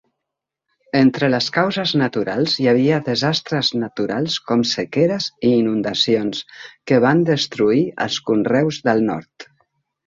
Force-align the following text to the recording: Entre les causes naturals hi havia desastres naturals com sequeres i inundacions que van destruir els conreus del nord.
Entre 0.99 1.27
les 1.33 1.49
causes 1.57 1.93
naturals 2.03 2.55
hi 2.63 2.65
havia 2.71 2.99
desastres 3.11 3.71
naturals 3.83 4.39
com 4.49 4.65
sequeres 4.73 5.31
i 5.51 5.55
inundacions 5.61 6.45
que 6.91 7.01
van 7.07 7.25
destruir 7.33 7.89
els 8.09 8.21
conreus 8.33 8.85
del 8.91 9.09
nord. 9.15 9.51